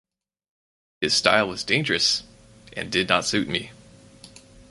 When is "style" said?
1.13-1.47